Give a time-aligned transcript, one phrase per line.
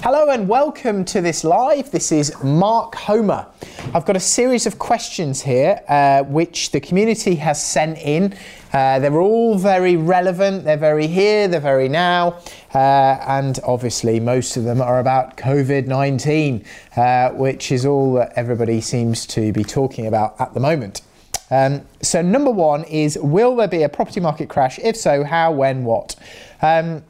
[0.00, 1.90] Hello and welcome to this live.
[1.90, 3.44] This is Mark Homer.
[3.92, 8.32] I've got a series of questions here uh, which the community has sent in.
[8.72, 12.40] Uh, they're all very relevant, they're very here, they're very now,
[12.74, 12.78] uh,
[13.26, 16.64] and obviously most of them are about COVID 19,
[16.96, 21.02] uh, which is all that everybody seems to be talking about at the moment.
[21.50, 24.78] Um, so, number one is Will there be a property market crash?
[24.78, 26.14] If so, how, when, what?
[26.62, 27.02] Um,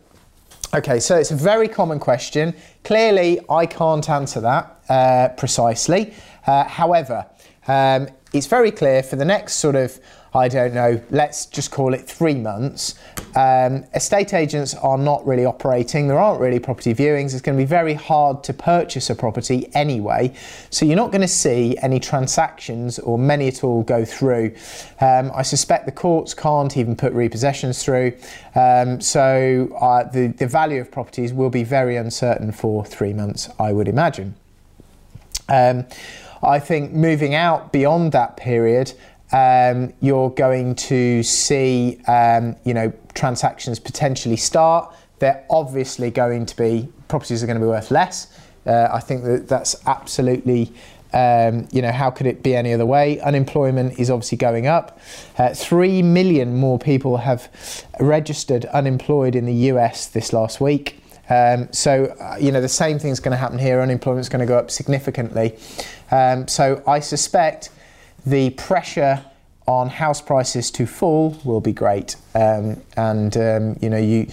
[0.74, 2.54] Okay, so it's a very common question.
[2.84, 6.12] Clearly, I can't answer that uh, precisely.
[6.46, 7.24] Uh, however,
[7.66, 9.98] um, it's very clear for the next sort of
[10.34, 12.94] I don't know, let's just call it three months.
[13.34, 17.62] Um, estate agents are not really operating, there aren't really property viewings, it's going to
[17.62, 20.34] be very hard to purchase a property anyway.
[20.70, 24.54] So you're not going to see any transactions or many at all go through.
[25.00, 28.12] Um, I suspect the courts can't even put repossessions through.
[28.54, 33.48] Um, so uh, the, the value of properties will be very uncertain for three months,
[33.58, 34.34] I would imagine.
[35.48, 35.86] Um,
[36.42, 38.92] I think moving out beyond that period,
[39.32, 44.94] um, you're going to see, um, you know, transactions potentially start.
[45.18, 48.32] They're obviously going to be properties are going to be worth less.
[48.66, 50.72] Uh, I think that that's absolutely.
[51.10, 53.18] Um, you know, how could it be any other way?
[53.20, 55.00] Unemployment is obviously going up.
[55.38, 57.50] Uh, Three million more people have
[57.98, 61.02] registered unemployed in the US this last week.
[61.30, 63.80] Um, so, uh, you know, the same thing's going to happen here.
[63.80, 65.56] Unemployment's going to go up significantly.
[66.10, 67.70] Um, so, I suspect
[68.26, 69.24] the pressure
[69.66, 72.16] on house prices to fall will be great.
[72.34, 74.26] Um, and um, you know, you,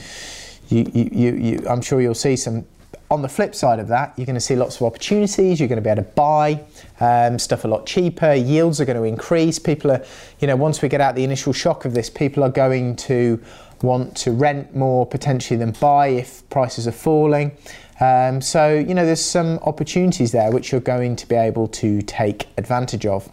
[0.69, 2.66] you, you, you, I'm sure you'll see some.
[3.12, 5.59] On the flip side of that, you're going to see lots of opportunities.
[5.59, 6.63] You're going to be able to buy
[7.00, 8.34] um, stuff a lot cheaper.
[8.34, 9.59] Yields are going to increase.
[9.59, 10.03] People are,
[10.40, 13.40] you know, once we get out the initial shock of this, people are going to
[13.84, 17.56] want to rent more potentially than buy if prices are falling.
[18.00, 22.01] Um, so, you know, there's some opportunities there which you're going to be able to
[22.01, 23.29] take advantage of.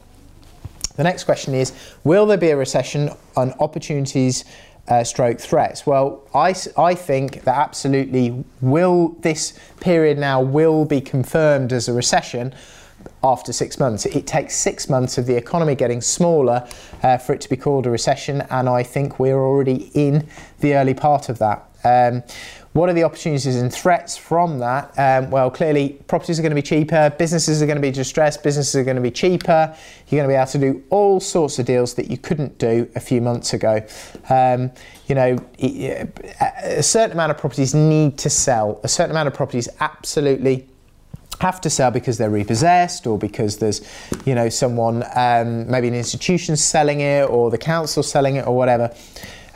[0.97, 1.73] The next question is
[2.05, 4.45] Will there be a recession on opportunities?
[4.89, 5.87] Uh, stroke threats.
[5.87, 11.93] Well, I, I think that absolutely will this period now will be confirmed as a
[11.93, 12.53] recession
[13.23, 14.07] after six months.
[14.07, 16.69] It takes six months of the economy getting smaller
[17.03, 20.27] uh, for it to be called a recession, and I think we're already in
[20.61, 21.69] the early part of that.
[21.85, 22.23] Um,
[22.73, 24.99] what are the opportunities and threats from that?
[24.99, 28.43] Um, well, clearly, properties are going to be cheaper, businesses are going to be distressed,
[28.43, 29.77] businesses are going to be cheaper.
[30.09, 32.91] You're going to be able to do all sorts of deals that you couldn't do
[32.95, 33.85] a few months ago.
[34.31, 34.71] Um,
[35.07, 38.81] you know, a certain amount of properties need to sell.
[38.85, 40.67] A certain amount of properties absolutely
[41.41, 43.83] have to sell because they're repossessed or because there's,
[44.25, 48.57] you know, someone, um, maybe an institution selling it or the council selling it or
[48.57, 48.95] whatever.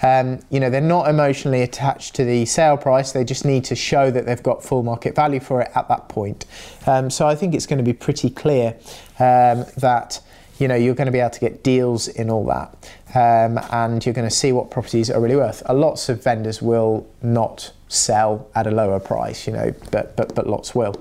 [0.02, 3.12] Um, you know, they're not emotionally attached to the sale price.
[3.12, 6.08] They just need to show that they've got full market value for it at that
[6.08, 6.44] point.
[6.86, 8.76] Um, so I think it's going to be pretty clear
[9.18, 10.20] um, that
[10.58, 12.72] you know you're going to be able to get deals in all that,
[13.14, 15.62] um, and you're going to see what properties are really worth.
[15.68, 20.46] Lots of vendors will not sell at a lower price, you know, but but but
[20.46, 20.94] lots will.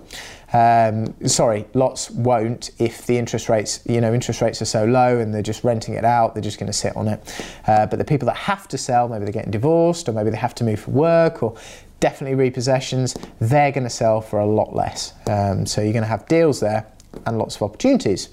[0.53, 5.19] Um, sorry, lots won't if the interest rates, you know, interest rates are so low
[5.19, 7.45] and they're just renting it out, they're just going to sit on it.
[7.67, 10.37] Uh, but the people that have to sell, maybe they're getting divorced or maybe they
[10.37, 11.55] have to move for work or
[11.99, 15.13] definitely repossessions, they're going to sell for a lot less.
[15.27, 16.85] Um, so you're going to have deals there
[17.25, 18.29] and lots of opportunities.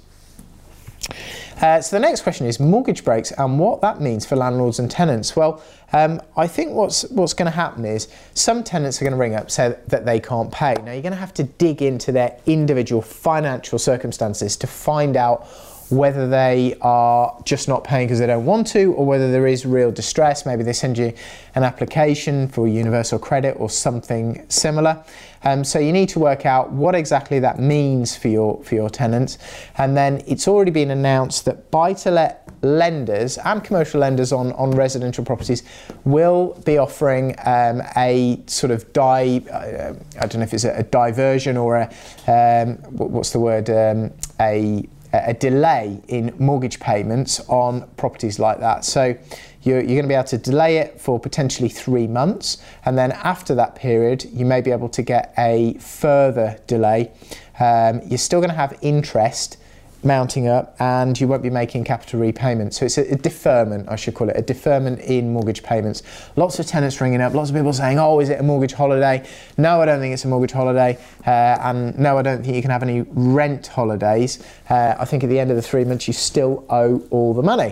[1.60, 4.90] Uh, so the next question is mortgage breaks and what that means for landlords and
[4.90, 5.36] tenants.
[5.36, 9.18] Well, um, I think what's what's going to happen is some tenants are going to
[9.18, 10.74] ring up say that they can't pay.
[10.74, 15.46] Now you're going to have to dig into their individual financial circumstances to find out
[15.92, 19.66] whether they are just not paying because they don't want to, or whether there is
[19.66, 20.46] real distress.
[20.46, 21.12] Maybe they send you
[21.54, 25.04] an application for universal credit or something similar.
[25.44, 28.88] Um, so you need to work out what exactly that means for your for your
[28.88, 29.38] tenants,
[29.76, 35.24] and then it's already been announced that buy-to-let lenders and commercial lenders on, on residential
[35.24, 35.64] properties
[36.04, 40.78] will be offering um, a sort of di, uh, I don't know if it's a,
[40.78, 41.84] a diversion or a,
[42.28, 48.84] um, what's the word, um, a a delay in mortgage payments on properties like that.
[48.84, 49.16] So
[49.62, 53.12] you're, you're, going to be able to delay it for potentially three months, and then
[53.12, 57.12] after that period, you may be able to get a further delay.
[57.60, 59.58] Um, you're still going to have interest
[60.04, 62.78] mounting up and you won't be making capital repayments.
[62.78, 66.02] So it's a, a, deferment, I should call it, a deferment in mortgage payments.
[66.36, 69.26] Lots of tenants ringing up, lots of people saying, oh, is it a mortgage holiday?
[69.56, 70.98] No, I don't think it's a mortgage holiday.
[71.26, 74.44] Uh, and no, I don't think you can have any rent holidays.
[74.68, 77.42] Uh, I think at the end of the three months, you still owe all the
[77.42, 77.70] money.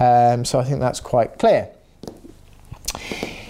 [0.00, 1.70] Um, so I think that's quite clear.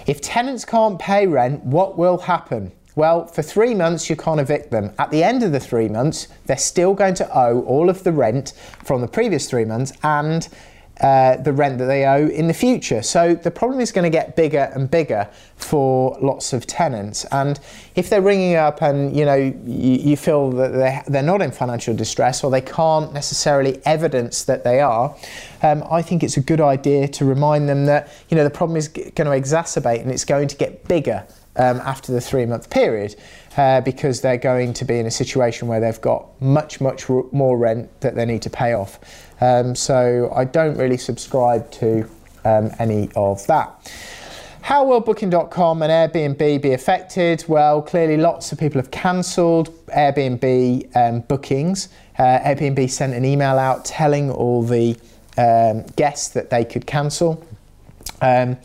[0.05, 2.71] If tenants can't pay rent, what will happen?
[2.95, 4.93] Well, for three months, you can't evict them.
[4.97, 8.11] At the end of the three months, they're still going to owe all of the
[8.11, 8.53] rent
[8.83, 10.47] from the previous three months and
[10.99, 13.01] uh, the rent that they owe in the future.
[13.01, 17.25] So the problem is going to get bigger and bigger for lots of tenants.
[17.31, 17.57] And
[17.95, 21.51] if they're ringing up and you know you, you feel that they're, they're not in
[21.51, 25.15] financial distress or they can't necessarily evidence that they are,
[25.63, 28.75] um, I think it's a good idea to remind them that you know the problem
[28.75, 31.25] is going to exacerbate and it's going to get bigger
[31.59, 33.15] um, after the three month period
[33.57, 37.57] uh, because they're going to be in a situation where they've got much, much more
[37.57, 38.99] rent that they need to pay off.
[39.41, 42.09] Um, so I don't really subscribe to
[42.45, 43.93] um, any of that.
[44.61, 47.43] How will Booking.com and Airbnb be affected?
[47.47, 51.89] Well, clearly lots of people have cancelled Airbnb um, bookings.
[52.17, 54.97] Uh, Airbnb sent an email out telling all the
[55.37, 57.43] um, guests that they could cancel.
[58.21, 58.57] Um,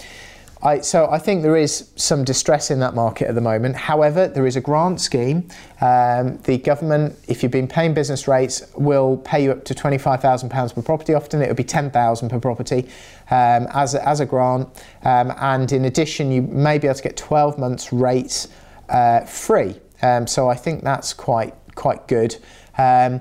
[0.65, 3.77] I, so I think there is some distress in that market at the moment.
[3.77, 5.47] However, there is a grant scheme.
[5.83, 10.75] Um, the government, if you've been paying business rates, will pay you up to £25,000
[10.75, 11.13] per property.
[11.13, 12.89] Often it will be £10,000 per property
[13.31, 14.67] um, as, a, as a grant.
[15.03, 18.49] Um, and in addition, you may be able to get 12 months rates
[18.89, 19.79] uh, free.
[20.01, 22.37] Um, so I think that's quite, quite good.
[22.79, 23.21] Um,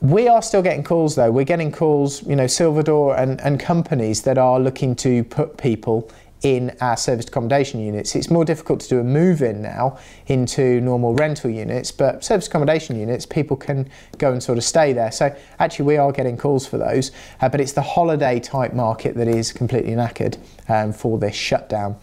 [0.00, 1.30] we are still getting calls though.
[1.30, 6.10] We're getting calls, you know, Silverdoor and, and companies that are looking to put people
[6.44, 8.14] in our serviced accommodation units.
[8.14, 12.48] It's more difficult to do a move in now into normal rental units, but serviced
[12.48, 13.88] accommodation units, people can
[14.18, 15.10] go and sort of stay there.
[15.10, 19.14] So actually, we are getting calls for those, uh, but it's the holiday type market
[19.16, 20.36] that is completely knackered
[20.68, 21.96] um, for this shutdown.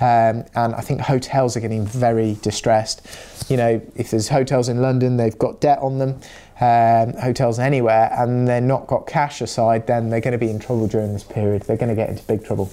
[0.00, 3.06] Um, and I think hotels are getting very distressed.
[3.48, 6.20] You know, if there's hotels in London, they've got debt on them,
[6.60, 10.58] um, hotels anywhere, and they're not got cash aside, then they're going to be in
[10.58, 11.62] trouble during this period.
[11.62, 12.72] They're going to get into big trouble.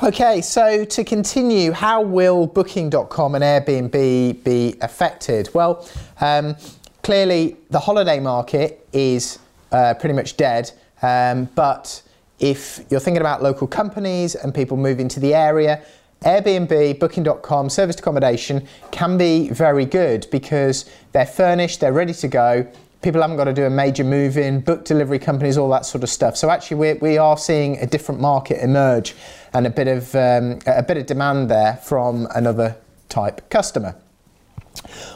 [0.00, 5.50] Okay, so to continue, how will Booking.com and Airbnb be affected?
[5.52, 5.88] Well,
[6.20, 6.54] um,
[7.02, 9.40] clearly the holiday market is
[9.72, 10.70] uh, pretty much dead,
[11.02, 12.00] um, but
[12.38, 15.82] if you're thinking about local companies and people moving to the area,
[16.22, 22.64] Airbnb, Booking.com, serviced accommodation can be very good because they're furnished, they're ready to go,
[23.02, 26.04] people haven't got to do a major move in, book delivery companies, all that sort
[26.04, 26.36] of stuff.
[26.36, 29.16] So actually, we, we are seeing a different market emerge
[29.54, 32.76] and a bit of um, a bit of demand there from another
[33.08, 33.94] type customer.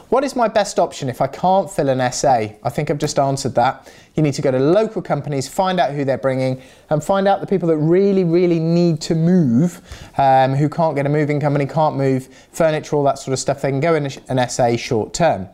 [0.08, 2.48] What is my best option if I can't fill an SA?
[2.62, 3.90] I think I've just answered that.
[4.14, 7.40] You need to go to local companies, find out who they're bringing, and find out
[7.40, 9.80] the people that really, really need to move,
[10.18, 13.62] um, who can't get a moving company, can't move furniture, all that sort of stuff.
[13.62, 15.48] They can go in an SA short term.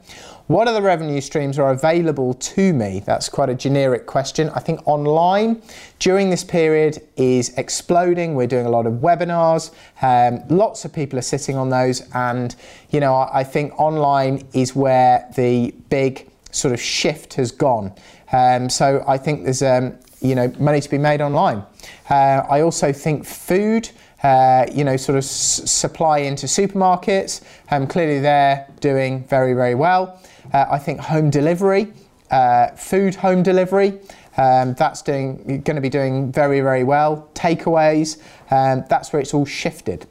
[0.49, 3.03] What other revenue streams are available to me?
[3.05, 4.49] That's quite a generic question.
[4.55, 5.61] I think online
[5.99, 8.35] during this period is exploding.
[8.35, 9.73] We're doing a lot of webinars.
[10.01, 12.57] Um, lots of people are sitting on those, and
[12.89, 17.93] you know I, think online is where the big sort of shift has gone.
[18.33, 21.63] Um, so I think there's um, you know money to be made online.
[22.09, 23.91] Uh, I also think food.
[24.21, 27.41] Uh, you know, sort of supply into supermarkets.
[27.71, 30.21] Um, clearly, they're doing very, very well.
[30.53, 31.93] Uh, I think home delivery,
[32.31, 33.99] uh, food home delivery,
[34.37, 37.29] um, that's doing going to be doing very very well.
[37.35, 40.07] Takeaways, um, that's where it's all shifted.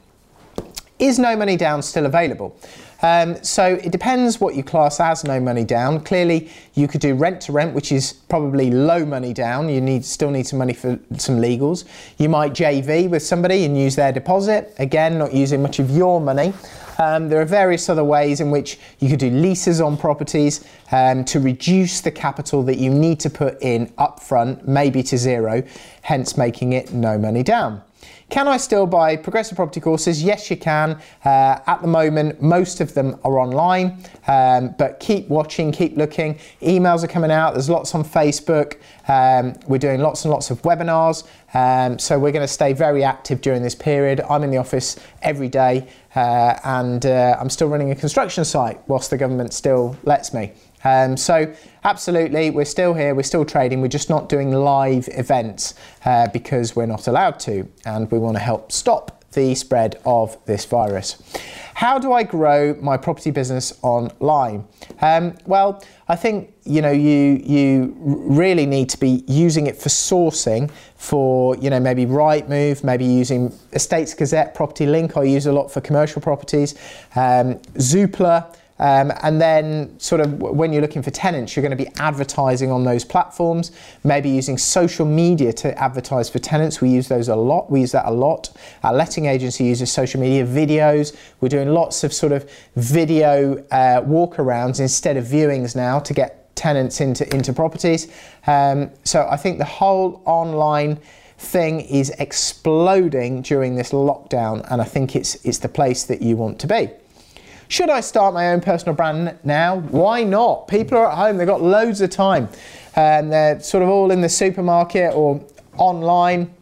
[0.98, 2.56] Is no money down still available?
[3.00, 6.00] Um, so it depends what you class as no money down.
[6.00, 9.68] Clearly, you could do rent to rent, which is probably low money down.
[9.68, 11.84] You need still need some money for some legals.
[12.18, 14.74] You might JV with somebody and use their deposit.
[14.78, 16.52] Again, not using much of your money.
[16.98, 21.24] Um, there are various other ways in which you could do leases on properties um,
[21.26, 25.62] to reduce the capital that you need to put in upfront, maybe to zero,
[26.02, 27.82] hence making it no money down.
[28.30, 30.22] Can I still buy progressive property courses?
[30.22, 31.00] Yes, you can.
[31.24, 36.38] Uh, at the moment, most of them are online, um, but keep watching, keep looking.
[36.60, 38.76] Emails are coming out, there's lots on Facebook.
[39.08, 43.02] Um, we're doing lots and lots of webinars, um, so we're going to stay very
[43.02, 44.20] active during this period.
[44.28, 48.78] I'm in the office every day, uh, and uh, I'm still running a construction site
[48.88, 50.52] whilst the government still lets me.
[50.84, 51.52] Um, so
[51.84, 56.76] absolutely, we're still here, we're still trading, we're just not doing live events uh, because
[56.76, 61.22] we're not allowed to, and we want to help stop the spread of this virus.
[61.74, 64.66] How do I grow my property business online?
[65.00, 69.88] Um, well, I think you know you you really need to be using it for
[69.88, 75.16] sourcing for you know maybe Rightmove, maybe using Estates Gazette, Property Link.
[75.16, 76.74] I use a lot for commercial properties,
[77.14, 78.56] um, Zoopla.
[78.78, 82.70] Um, and then, sort of, when you're looking for tenants, you're going to be advertising
[82.70, 83.72] on those platforms,
[84.04, 86.80] maybe using social media to advertise for tenants.
[86.80, 87.70] We use those a lot.
[87.70, 88.50] We use that a lot.
[88.84, 91.16] Our letting agency uses social media videos.
[91.40, 96.54] We're doing lots of sort of video uh, walkarounds instead of viewings now to get
[96.54, 98.08] tenants into, into properties.
[98.46, 100.98] Um, so I think the whole online
[101.38, 106.36] thing is exploding during this lockdown, and I think it's, it's the place that you
[106.36, 106.90] want to be.
[107.70, 109.80] Should I start my own personal brand now?
[109.80, 110.68] Why not?
[110.68, 112.48] People are at home, they've got loads of time,
[112.96, 115.44] and they're sort of all in the supermarket or
[115.76, 116.54] online,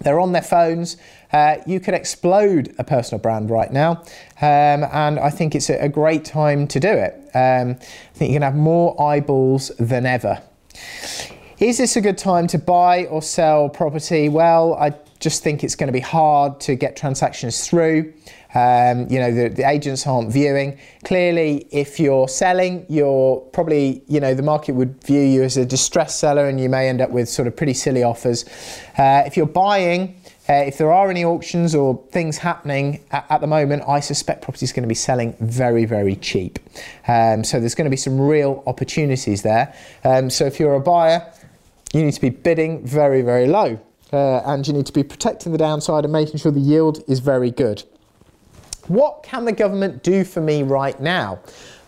[0.00, 0.98] they're on their phones.
[1.32, 4.02] Uh, you could explode a personal brand right now,
[4.42, 7.14] um, and I think it's a, great time to do it.
[7.34, 10.42] Um, I think you can have more eyeballs than ever.
[11.58, 14.28] Is this a good time to buy or sell property?
[14.28, 18.12] Well, I just think it's going to be hard to get transactions through.
[18.54, 20.78] Um, you know, the, the, agents aren't viewing.
[21.04, 25.66] Clearly, if you're selling, you're probably, you know, the market would view you as a
[25.66, 28.44] distressed seller and you may end up with sort of pretty silly offers.
[28.96, 33.40] Uh, if you're buying, uh, if there are any auctions or things happening at, at
[33.40, 36.58] the moment, I suspect property is going to be selling very, very cheap.
[37.08, 39.74] Um, so there's going to be some real opportunities there.
[40.04, 41.32] Um, so if you're a buyer,
[41.92, 43.80] you need to be bidding very, very low.
[44.12, 47.18] Uh, and you need to be protecting the downside and making sure the yield is
[47.18, 47.82] very good.
[48.88, 51.40] What can the government do for me right now?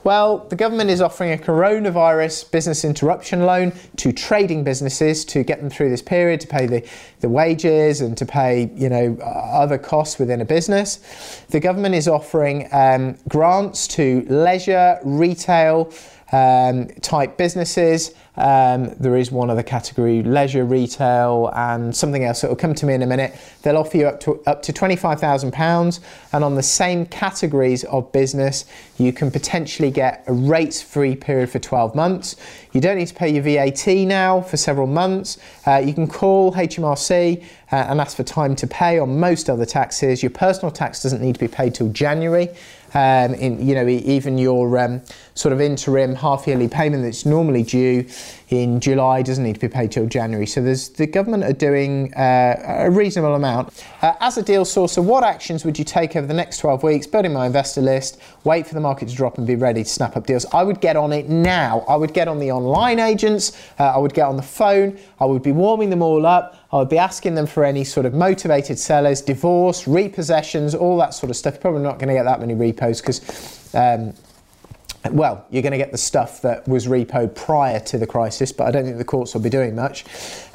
[0.06, 5.60] Well, the government is offering a coronavirus business interruption loan to trading businesses to get
[5.60, 6.88] them through this period, to pay the,
[7.20, 11.44] the wages and to pay, you know, other costs within a business.
[11.48, 15.92] The government is offering um, grants to leisure, retail,
[16.30, 18.14] um, type businesses.
[18.36, 22.42] Um, there is one other category, leisure, retail, and something else.
[22.42, 23.34] that will come to me in a minute.
[23.62, 26.00] They'll offer you up to up to twenty-five thousand pounds,
[26.32, 28.64] and on the same categories of business,
[28.98, 32.36] you can potentially get a rates-free period for twelve months.
[32.72, 35.38] You don't need to pay your VAT now for several months.
[35.66, 39.66] Uh, you can call HMRC uh, and ask for time to pay on most other
[39.66, 40.22] taxes.
[40.22, 42.48] Your personal tax doesn't need to be paid till January.
[42.94, 45.02] Um, in you know even your um,
[45.34, 48.06] sort of interim half yearly payment that's normally due
[48.48, 50.46] in July doesn't need to be paid till January.
[50.46, 53.84] So there's the government are doing uh, a reasonable amount.
[54.02, 57.06] Uh, as a deal sourcer, what actions would you take over the next 12 weeks?
[57.06, 60.16] Building my investor list, wait for the market to drop and be ready to snap
[60.16, 60.46] up deals.
[60.52, 61.84] I would get on it now.
[61.88, 63.52] I would get on the online agents.
[63.78, 64.98] Uh, I would get on the phone.
[65.20, 66.56] I would be warming them all up.
[66.72, 71.14] I would be asking them for any sort of motivated sellers, divorce, repossessions, all that
[71.14, 71.60] sort of stuff.
[71.60, 74.14] Probably not going to get that many repos because um,
[75.10, 78.66] well, you're going to get the stuff that was repo prior to the crisis, but
[78.66, 80.04] I don't think the courts will be doing much.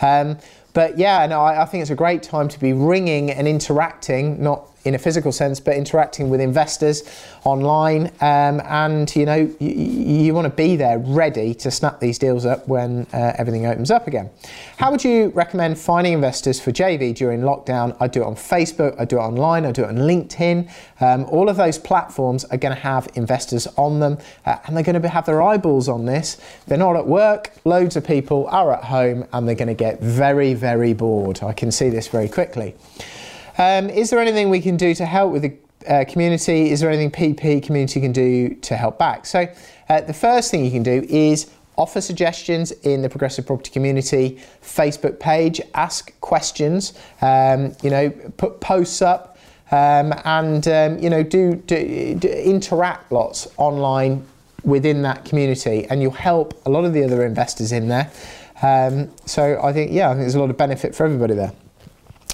[0.02, 0.38] Um,
[0.74, 4.42] but yeah, no, I, I, think it's a great time to be ringing and interacting,
[4.42, 7.04] not in a physical sense, but interacting with investors
[7.44, 8.08] online.
[8.22, 12.46] Um, and you know, you, you want to be there ready to snap these deals
[12.46, 14.30] up when uh, everything opens up again.
[14.78, 17.96] How would you recommend finding investors for JV during lockdown?
[18.00, 20.70] I do it on Facebook, I do it online, I do it on LinkedIn.
[21.00, 24.84] Um, all of those platforms are going to have investors on them, uh, and they're
[24.84, 26.38] going to have their eyeballs on this.
[26.68, 27.52] They're not at work.
[27.66, 31.44] Loads of people are at home, and they're going to get very, very bored.
[31.44, 32.76] I can see this very quickly.
[33.62, 35.54] Um, is there anything we can do to help with the
[35.88, 36.72] uh, community?
[36.72, 39.28] Is there anything PP community can do to help back?
[39.28, 39.48] So
[39.88, 44.40] uh, the first thing you can do is offer suggestions in the progressive property community
[44.64, 49.38] Facebook page, ask questions, um, you know, put posts up,
[49.70, 54.26] um, and um, you know, do, do, do interact lots online
[54.64, 58.12] within that community, and you'll help a lot of the other investors in there.
[58.64, 61.52] Um, so I think, yeah, I think there's a lot of benefit for everybody there.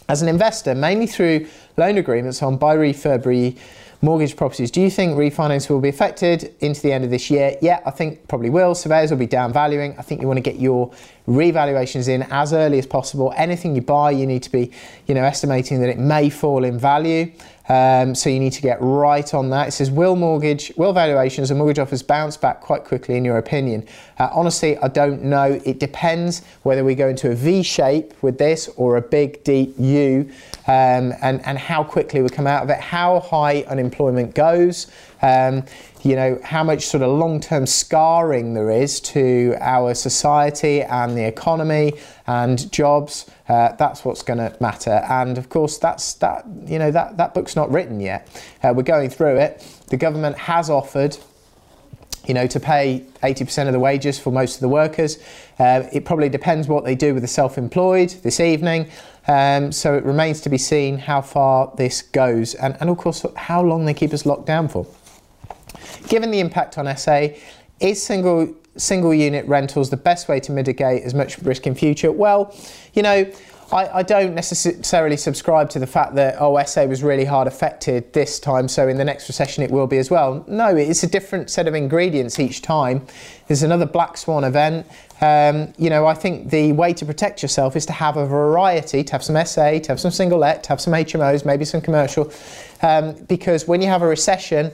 [0.10, 3.56] As an investor, mainly through loan agreements on buy refurb
[4.02, 7.56] mortgage properties, do you think refinance will be affected into the end of this year?
[7.62, 8.76] Yeah, I think probably will.
[8.76, 9.98] Surveyors will be down valuing.
[9.98, 10.92] I think you want to get your
[11.28, 13.34] revaluations in as early as possible.
[13.36, 14.72] Anything you buy, you need to be,
[15.08, 17.32] you know, estimating that it may fall in value.
[17.70, 19.68] Um, so you need to get right on that.
[19.68, 23.38] It says, will mortgage, will valuations and mortgage offers bounce back quite quickly in your
[23.38, 23.86] opinion?
[24.20, 25.60] Uh, honestly, I don't know.
[25.66, 29.74] It depends whether we go into a V shape with this or a big deep
[29.78, 30.32] U
[30.68, 34.88] um, and, and how quickly we come out of it, how high unemployment goes.
[35.22, 35.66] Um,
[36.02, 41.18] you know, how much sort of long term scarring there is to our society and
[41.18, 41.92] the economy
[42.26, 43.30] and jobs.
[43.50, 45.04] Uh, that's what's going to matter.
[45.10, 46.46] And of course, that's that.
[46.66, 48.30] You know that that book's not written yet.
[48.64, 49.60] Uh, we're going through it.
[49.90, 51.18] The government has offered
[52.28, 55.18] you know, to pay 80% of the wages for most of the workers.
[55.60, 58.90] Uh, it probably depends what they do with the self-employed this evening.
[59.28, 63.26] Um, so it remains to be seen how far this goes and, and of course
[63.36, 64.88] how long they keep us locked down for.
[66.08, 67.30] Given the impact on SA,
[67.80, 72.12] is single single unit rentals the best way to mitigate as much risk in future?
[72.12, 72.56] Well,
[72.94, 73.30] you know,
[73.72, 78.14] I, I, don't necessarily subscribe to the fact that oh SA was really hard affected
[78.14, 80.46] this time, so in the next recession it will be as well.
[80.48, 83.06] No, it's a different set of ingredients each time.
[83.48, 84.88] There's another black swan event.
[85.20, 89.04] Um, you know, I think the way to protect yourself is to have a variety,
[89.04, 91.82] to have some SA, to have some single let, to have some HMOs, maybe some
[91.82, 92.32] commercial,
[92.82, 94.72] um, because when you have a recession,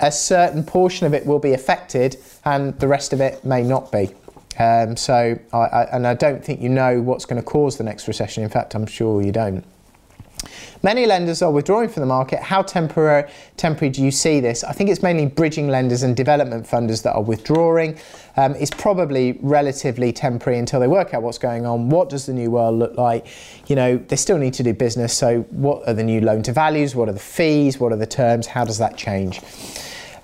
[0.00, 3.90] a certain portion of it will be affected and the rest of it may not
[3.90, 4.10] be.
[4.58, 7.84] Um, so, I, I, and I don't think you know what's going to cause the
[7.84, 8.42] next recession.
[8.42, 9.64] In fact, I'm sure you don't.
[10.82, 12.40] Many lenders are withdrawing from the market.
[12.40, 14.62] How temporary, temporary do you see this?
[14.62, 17.98] I think it's mainly bridging lenders and development funders that are withdrawing.
[18.36, 21.88] Um, it's probably relatively temporary until they work out what's going on.
[21.88, 23.26] What does the new world look like?
[23.66, 25.16] You know, they still need to do business.
[25.16, 26.94] So, what are the new loan to values?
[26.94, 27.80] What are the fees?
[27.80, 28.46] What are the terms?
[28.46, 29.40] How does that change?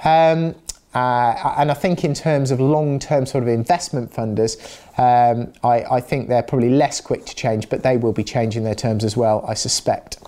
[0.04, 0.54] Um,
[0.94, 4.56] uh, and I think in terms of long-term sort of investment funders,
[4.96, 8.62] um, I, I, think they're probably less quick to change, but they will be changing
[8.62, 10.18] their terms as well, I suspect.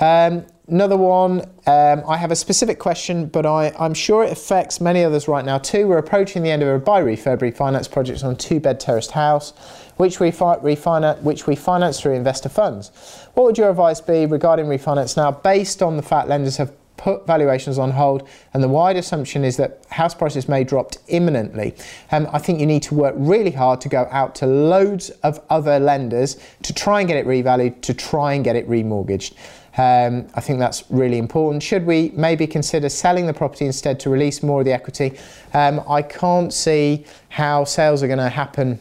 [0.00, 4.80] Um, another one, um, I have a specific question, but I, am sure it affects
[4.80, 5.88] many others right now too.
[5.88, 9.50] We're approaching the end of a buy refurb refinance project on two-bed terraced house,
[9.96, 12.92] which we, fi- refinance, which we finance through investor funds.
[13.34, 17.26] What would your advice be regarding refinance now, based on the fact lenders have put
[17.26, 21.74] valuations on hold, and the wide assumption is that house prices may drop imminently.
[22.12, 25.40] Um, I think you need to work really hard to go out to loads of
[25.48, 29.34] other lenders to try and get it revalued, to try and get it remortgaged.
[29.78, 31.62] Um, I think that's really important.
[31.62, 35.16] Should we maybe consider selling the property instead to release more of the equity?
[35.54, 38.80] Um, I can't see how sales are going to happen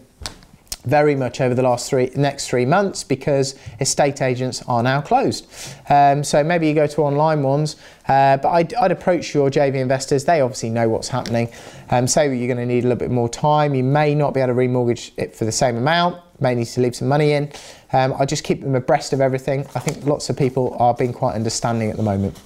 [0.85, 5.47] very much over the last three next three months because estate agents are now closed.
[5.89, 7.75] Um, so maybe you go to online ones,
[8.07, 10.25] uh, but I'd, I'd, approach your JV investors.
[10.25, 11.49] They obviously know what's happening.
[11.89, 13.75] Um, say you're going to need a little bit more time.
[13.75, 16.21] You may not be able to remortgage it for the same amount.
[16.39, 17.51] May need to leave some money in.
[17.93, 19.61] Um, I just keep them abreast of everything.
[19.75, 22.39] I think lots of people are being quite understanding at the moment.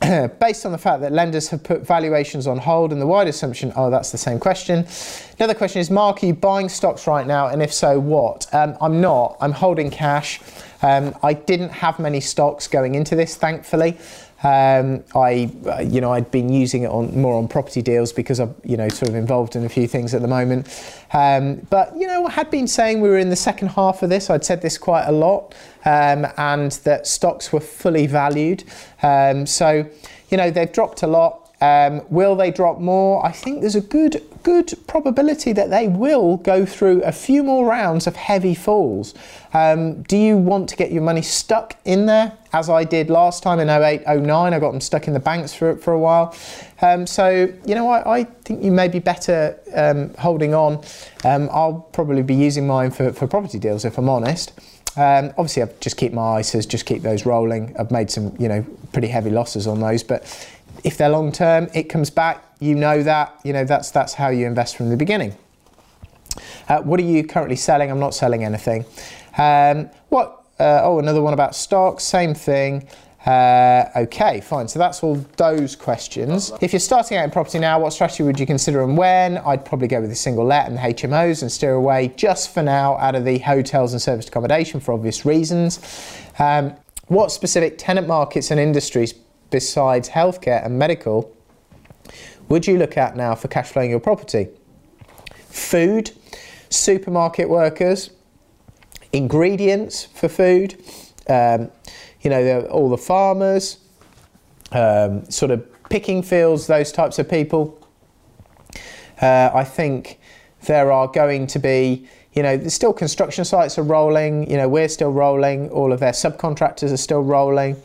[0.40, 3.70] based on the fact that lenders have put valuations on hold and the wide assumption,
[3.76, 4.86] oh, that's the same question.
[5.38, 7.48] Another question is, Mark, are you buying stocks right now?
[7.48, 8.46] And if so, what?
[8.54, 9.36] Um, I'm not.
[9.40, 10.40] I'm holding cash.
[10.82, 13.98] Um, I didn't have many stocks going into this, thankfully.
[14.42, 18.40] Um, I, uh, you know, I'd been using it on more on property deals because
[18.40, 20.66] I'm, you know, sort of involved in a few things at the moment.
[21.12, 24.08] Um, but you know, I had been saying we were in the second half of
[24.08, 24.30] this.
[24.30, 28.64] I'd said this quite a lot, um, and that stocks were fully valued.
[29.02, 29.86] Um, so,
[30.30, 31.39] you know, they've dropped a lot.
[31.60, 33.24] Um, will they drop more?
[33.24, 37.66] I think there's a good good probability that they will go through a few more
[37.66, 39.14] rounds of heavy falls.
[39.52, 43.42] Um, do you want to get your money stuck in there, as I did last
[43.42, 44.54] time in 08, 09?
[44.54, 46.34] I got them stuck in the banks for, for a while.
[46.80, 50.82] Um, so, you know, I, I, think you may be better um, holding on.
[51.24, 54.52] Um, I'll probably be using mine for, for property deals, if I'm honest.
[54.96, 57.74] Um, obviously, I just keep my ISAs, just keep those rolling.
[57.78, 60.24] I've made some, you know, pretty heavy losses on those, but
[60.84, 62.44] if they're long term, it comes back.
[62.60, 63.40] You know that.
[63.44, 65.36] You know that's that's how you invest from the beginning.
[66.68, 67.90] Uh, what are you currently selling?
[67.90, 68.84] I'm not selling anything.
[69.36, 70.44] Um, what?
[70.58, 72.04] Uh, oh, another one about stocks.
[72.04, 72.86] Same thing.
[73.26, 74.66] Uh, okay, fine.
[74.66, 76.52] So that's all those questions.
[76.62, 79.38] If you're starting out in property now, what strategy would you consider and when?
[79.38, 82.62] I'd probably go with a single let and the HMOs and steer away just for
[82.62, 85.80] now out of the hotels and serviced accommodation for obvious reasons.
[86.38, 86.74] Um,
[87.08, 89.12] what specific tenant markets and industries
[89.50, 91.34] besides healthcare and medical
[92.50, 94.48] would you look at now for cash flowing your property?
[95.48, 96.10] Food,
[96.68, 98.10] supermarket workers,
[99.12, 100.74] ingredients for food,
[101.28, 101.70] um,
[102.22, 103.78] you know, all the farmers,
[104.72, 107.78] um, sort of picking fields, those types of people.
[109.22, 110.18] Uh, I think
[110.64, 114.68] there are going to be, you know, there's still construction sites are rolling, you know,
[114.68, 117.76] we're still rolling, all of their subcontractors are still rolling.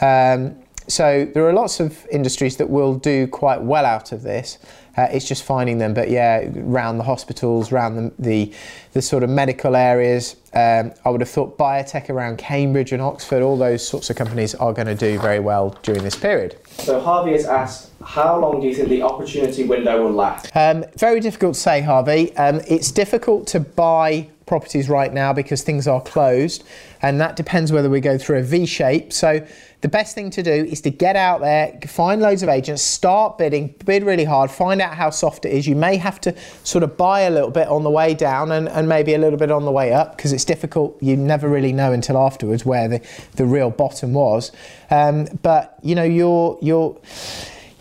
[0.00, 0.61] Um,
[0.92, 4.58] so there are lots of industries that will do quite well out of this.
[4.96, 5.94] Uh, it's just finding them.
[5.94, 8.52] But yeah, around the hospitals, around the the,
[8.92, 13.42] the sort of medical areas, um, I would have thought biotech around Cambridge and Oxford,
[13.42, 16.58] all those sorts of companies are going to do very well during this period.
[16.78, 20.54] So Harvey has asked, how long do you think the opportunity window will last?
[20.54, 22.36] Um, very difficult to say, Harvey.
[22.36, 26.64] Um, it's difficult to buy properties right now because things are closed,
[27.00, 29.12] and that depends whether we go through a V shape.
[29.12, 29.46] So
[29.82, 33.36] the best thing to do is to get out there, find loads of agents, start
[33.36, 35.66] bidding, bid really hard, find out how soft it is.
[35.66, 38.68] You may have to sort of buy a little bit on the way down and,
[38.68, 40.96] and maybe a little bit on the way up because it's difficult.
[41.02, 43.00] You never really know until afterwards where the,
[43.34, 44.52] the real bottom was.
[44.88, 46.96] Um, but you know, you're you're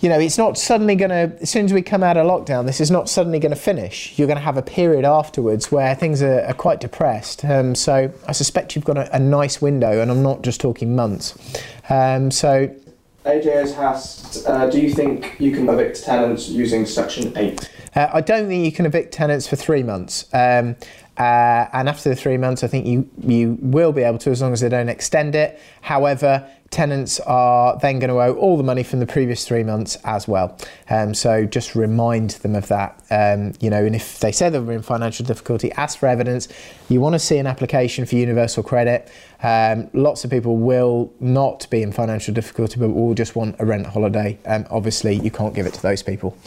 [0.02, 2.66] you know, it's not suddenly going to, as soon as we come out of lockdown,
[2.66, 4.18] this is not suddenly going to finish.
[4.18, 7.46] You're going to have a period afterwards where things are, are quite depressed.
[7.46, 10.96] Um, so I suspect you've got a, a, nice window, and I'm not just talking
[10.96, 11.38] months.
[11.90, 12.76] Um, so.
[13.26, 17.70] AJ has asked, uh, do you think you can evict tenants using Section 8?
[17.96, 20.28] Uh, I don't think you can evict tenants for three months.
[20.34, 20.76] Um,
[21.18, 24.42] uh, and after the three months, I think you, you will be able to as
[24.42, 25.60] long as they don't extend it.
[25.82, 29.98] However, tenants are then going to owe all the money from the previous three months
[30.06, 30.58] as well.
[30.90, 33.04] Um, so just remind them of that.
[33.12, 36.48] Um, you know, and if they say they're in financial difficulty, ask for evidence.
[36.88, 39.12] You want to see an application for universal credit.
[39.44, 43.66] Um, lots of people will not be in financial difficulty, but will just want a
[43.66, 44.40] rent holiday.
[44.46, 46.38] Um, obviously, you can't give it to those people.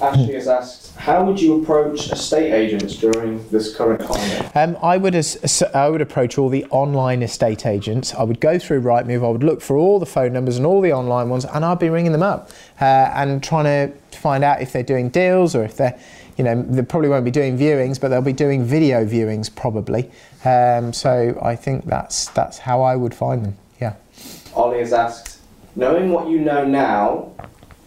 [0.00, 4.54] Ashley has asked, how would you approach estate agents during this current climate?
[4.54, 8.14] Um, I would as, I would approach all the online estate agents.
[8.14, 9.24] I would go through Rightmove.
[9.24, 11.78] I would look for all the phone numbers and all the online ones, and I'd
[11.78, 12.50] be ringing them up
[12.82, 12.84] uh,
[13.14, 15.98] and trying to find out if they're doing deals or if they're,
[16.36, 20.10] you know, they probably won't be doing viewings, but they'll be doing video viewings probably.
[20.44, 23.56] Um, so I think that's that's how I would find them.
[23.80, 23.94] Yeah.
[24.54, 25.38] Ollie has asked,
[25.76, 27.32] knowing what you know now,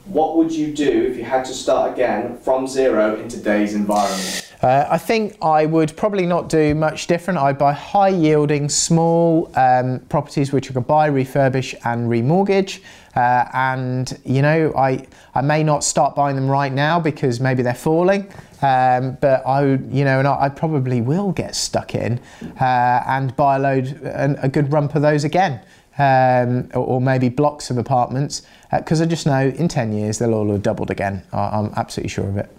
[0.06, 4.54] what would you do if you had to start again from zero in today's environment?
[4.62, 7.40] Uh, I think I would probably not do much different.
[7.40, 12.82] I'd buy high yielding, small um, properties which I could buy, refurbish, and remortgage.
[13.16, 17.62] Uh, and you know, I I may not start buying them right now because maybe
[17.62, 18.32] they're falling.
[18.62, 22.18] Um, but I, you know, and I, I, probably will get stuck in
[22.62, 25.60] uh, and buy a load, a, a good rump of those again
[25.98, 28.42] um, or, or, maybe blocks of apartments,
[28.80, 31.24] because uh, I just know in 10 years they'll all have doubled again.
[31.32, 32.50] I, am absolutely sure of it.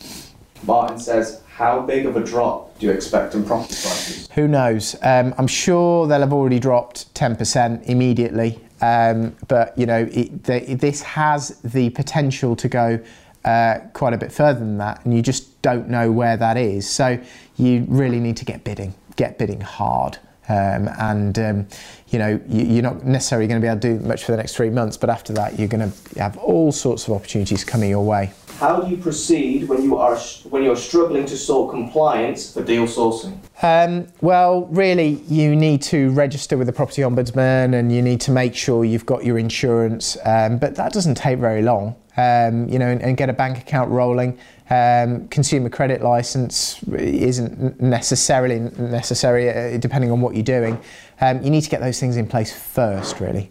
[0.65, 4.29] Martin says, how big of a drop do you expect in property prices?
[4.35, 4.97] Who knows?
[5.03, 8.59] Um, I'm sure they'll have already dropped 10% immediately.
[8.81, 13.01] Um, but you know, it, the, this has the potential to go
[13.45, 16.89] uh, quite a bit further than that, and you just don't know where that is.
[16.89, 17.19] So
[17.57, 20.19] you really need to get bidding, get bidding hard.
[20.49, 21.67] Um, and um,
[22.09, 24.37] you know you, are not necessarily going to be able to do much for the
[24.37, 27.91] next three months, but after that you're going to have all sorts of opportunities coming
[27.91, 28.33] your way.
[28.59, 30.17] How do you proceed when you are
[30.49, 33.39] when you're struggling to sort compliance for deal sourcing?
[33.63, 38.31] Um, well, really, you need to register with the property ombudsman, and you need to
[38.31, 40.17] make sure you've got your insurance.
[40.25, 41.97] Um, but that doesn't take very long.
[42.17, 44.39] Um, you know, and, and, get a bank account rolling.
[44.71, 50.81] Um, consumer credit license isn't necessarily necessary, uh, depending on what you're doing.
[51.21, 53.51] Um, you need to get those things in place first, really.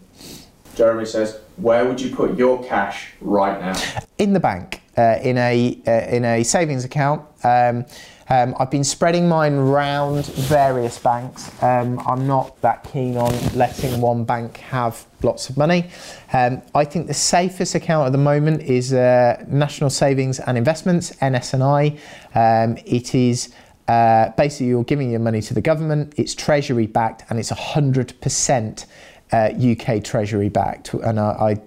[0.74, 3.80] Jeremy says, where would you put your cash right now?
[4.18, 7.22] In the bank, uh, in a uh, in a savings account.
[7.42, 7.84] Um,
[8.30, 11.50] um, I've been spreading mine round various banks.
[11.62, 15.90] Um, I'm not that keen on letting one bank have lots of money.
[16.32, 21.12] Um, I think the safest account at the moment is uh, National Savings and Investments
[21.22, 21.98] (NS&I).
[22.34, 23.52] Um, it is
[23.88, 26.14] uh, basically you're giving your money to the government.
[26.16, 28.86] It's Treasury backed and it's 100%
[29.32, 30.94] uh, UK Treasury backed.
[30.94, 31.60] And I, I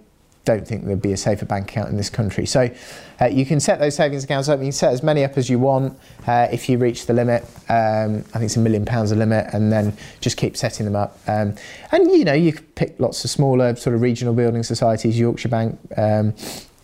[0.45, 2.45] don't think there'd be a safer bank account in this country.
[2.45, 2.69] So
[3.19, 4.59] uh, you can set those savings accounts up.
[4.59, 7.43] You can set as many up as you want uh, if you reach the limit.
[7.69, 10.95] Um, I think it's a million pounds a limit, and then just keep setting them
[10.95, 11.17] up.
[11.27, 11.55] Um,
[11.91, 15.49] and you know, you could pick lots of smaller sort of regional building societies, Yorkshire
[15.49, 16.33] Bank, um,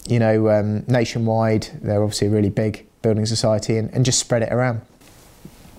[0.08, 1.67] you know, um, nationwide.
[1.82, 4.82] They're obviously a really big building society, and, and just spread it around.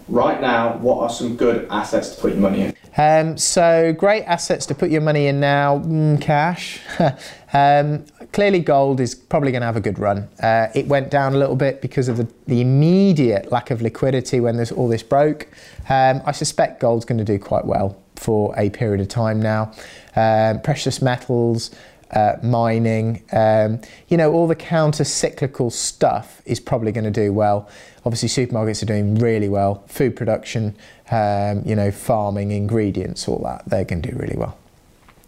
[0.06, 2.74] Right now, what are some good assets to put your money in?
[2.96, 6.80] Um, so great assets to put your money in now, mm, cash.
[7.52, 10.28] um, clearly gold is probably going to have a good run.
[10.42, 14.40] Uh, it went down a little bit because of the, the immediate lack of liquidity
[14.40, 15.46] when there's all this broke.
[15.88, 19.72] Um, I suspect gold's going to do quite well for a period of time now.
[20.16, 21.70] Um, precious metals,
[22.10, 27.32] uh, mining, um, you know, all the counter cyclical stuff is probably going to do
[27.32, 27.68] well.
[28.04, 29.84] Obviously, supermarkets are doing really well.
[29.86, 30.76] Food production,
[31.12, 34.58] um, you know, farming, ingredients, all that, they're going to do really well.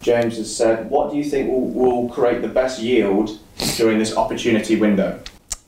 [0.01, 3.39] James has said, what do you think will, will create the best yield
[3.75, 5.19] during this opportunity window?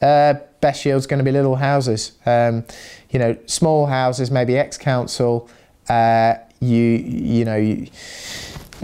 [0.02, 2.13] Uh, best yield's going to be little houses.
[2.26, 2.63] Um,
[3.10, 5.50] you know, small houses, maybe ex-council.
[5.88, 7.88] Uh, you, you know, you,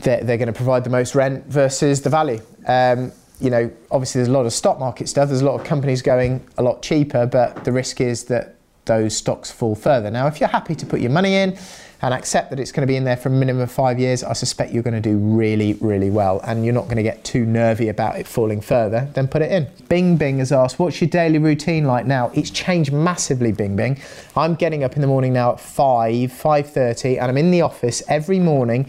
[0.01, 2.41] they're, they're going to provide the most rent versus the value.
[2.67, 5.29] Um, you know, obviously there's a lot of stock market stuff.
[5.29, 8.54] There's a lot of companies going a lot cheaper, but the risk is that
[8.85, 10.09] those stocks fall further.
[10.09, 11.57] Now, if you're happy to put your money in
[12.01, 14.23] and accept that it's going to be in there for a minimum of five years,
[14.23, 17.23] I suspect you're going to do really, really well and you're not going to get
[17.23, 19.67] too nervy about it falling further, then put it in.
[19.87, 22.31] Bing Bing has asked, what's your daily routine like now?
[22.35, 23.99] It's changed massively, Bing Bing.
[24.35, 28.03] I'm getting up in the morning now at 5, 5.30 and I'm in the office
[28.07, 28.87] every morning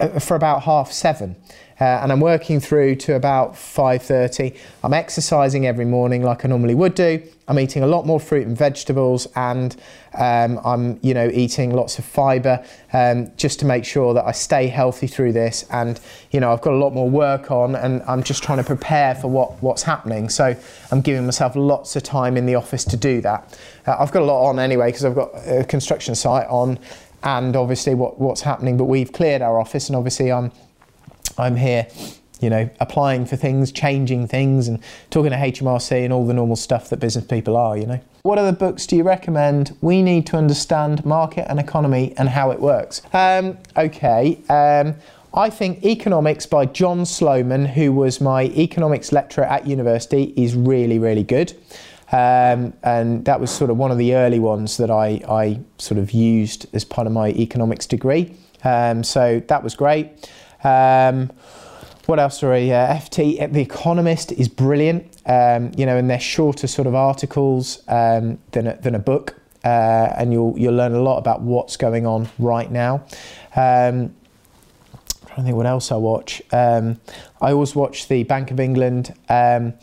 [0.00, 1.36] uh, for about half seven.
[1.80, 4.56] Uh, and I'm working through to about 5.30.
[4.82, 7.22] I'm exercising every morning like I normally would do.
[7.48, 9.74] I'm eating a lot more fruit and vegetables and
[10.14, 14.32] um, I'm, you know, eating lots of fibre um, just to make sure that I
[14.32, 15.64] stay healthy through this.
[15.70, 15.98] And,
[16.30, 19.14] you know, I've got a lot more work on and I'm just trying to prepare
[19.14, 20.28] for what, what's happening.
[20.28, 20.54] So
[20.92, 23.58] I'm giving myself lots of time in the office to do that.
[23.86, 26.78] Uh, I've got a lot on anyway because I've got a construction site on
[27.22, 28.76] and obviously what, what's happening.
[28.76, 30.52] But we've cleared our office and obviously I'm
[31.38, 31.86] I'm here,
[32.40, 36.56] you know, applying for things, changing things, and talking to HMRC and all the normal
[36.56, 38.00] stuff that business people are, you know.
[38.22, 39.76] What other books do you recommend?
[39.80, 43.02] We need to understand market and economy and how it works.
[43.12, 44.38] Um, okay.
[44.48, 44.96] Um,
[45.34, 50.98] I think Economics by John Sloman, who was my economics lecturer at university, is really,
[50.98, 51.52] really good.
[52.10, 55.98] Um, and that was sort of one of the early ones that I, I sort
[55.98, 58.34] of used as part of my economics degree.
[58.64, 60.30] Um, so that was great.
[62.08, 62.38] What else?
[62.38, 65.14] Sorry, uh, FT, The Economist is brilliant.
[65.26, 69.38] Um, you know, and they're shorter sort of articles um, than a, than a book,
[69.62, 73.04] uh, and you'll you'll learn a lot about what's going on right now.
[73.54, 74.14] Um,
[75.26, 76.40] I don't think what else I watch.
[76.50, 76.98] Um,
[77.42, 79.74] I always watch the Bank of England um,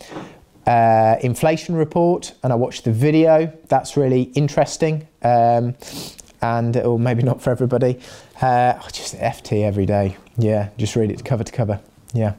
[0.66, 3.54] uh, inflation report, and I watch the video.
[3.68, 5.76] That's really interesting, um,
[6.42, 8.00] and or maybe not for everybody.
[8.42, 10.18] Uh, just FT every day.
[10.40, 11.80] Yeah, just read it cover to cover.
[12.15, 12.34] Yeah.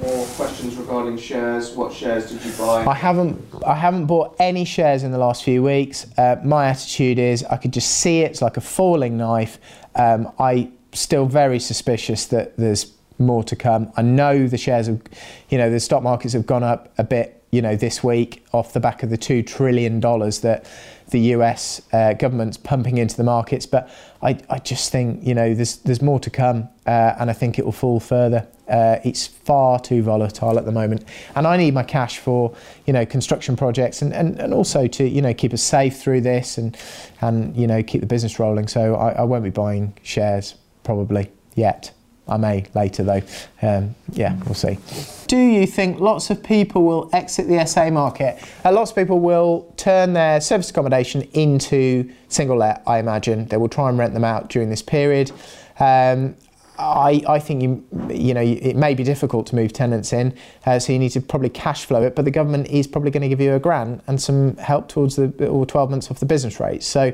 [0.00, 1.72] More questions regarding shares.
[1.72, 2.84] What shares did you buy?
[2.86, 3.40] I haven't.
[3.66, 6.06] I haven't bought any shares in the last few weeks.
[6.16, 8.30] Uh, my attitude is I could just see it.
[8.30, 9.58] It's like a falling knife.
[9.94, 13.92] Um, I still very suspicious that there's more to come.
[13.96, 15.02] I know the shares of,
[15.48, 18.72] you know, the stock markets have gone up a bit, you know, this week off
[18.72, 20.66] the back of the two trillion dollars that
[21.10, 23.64] the US uh, government's pumping into the markets.
[23.64, 23.88] But
[24.20, 27.60] I, I just think, you know, there's, there's more to come uh, and I think
[27.60, 28.48] it will fall further.
[28.68, 31.04] Uh, it's far too volatile at the moment.
[31.36, 35.08] And I need my cash for, you know, construction projects and, and, and also to,
[35.08, 36.76] you know, keep us safe through this and,
[37.20, 38.66] and you know, keep the business rolling.
[38.66, 41.92] So I, I won't be buying shares probably yet.
[42.26, 43.22] I may later though.
[43.62, 44.78] Um, yeah, we'll see.
[45.26, 48.38] Do you think lots of people will exit the SA market?
[48.64, 53.46] Uh, lots of people will turn their service accommodation into single let, I imagine.
[53.46, 55.32] They will try and rent them out during this period.
[55.78, 56.36] Um,
[56.78, 60.78] I, I think you you know it may be difficult to move tenants in, uh,
[60.78, 62.16] so you need to probably cash flow it.
[62.16, 65.16] But the government is probably going to give you a grant and some help towards
[65.16, 66.82] the or 12 months off the business rate.
[66.82, 67.12] So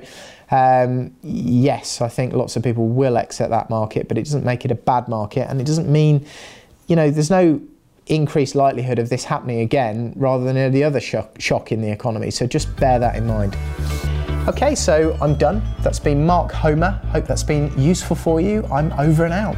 [0.51, 4.65] um, yes, I think lots of people will exit that market, but it doesn't make
[4.65, 6.27] it a bad market, and it doesn't mean
[6.87, 7.61] you know there's no
[8.07, 12.31] increased likelihood of this happening again rather than any other shock, shock in the economy.
[12.31, 13.57] So just bear that in mind.
[14.51, 15.63] Okay, so I'm done.
[15.79, 16.91] That's been Mark Homer.
[17.13, 18.65] Hope that's been useful for you.
[18.65, 19.55] I'm over and out.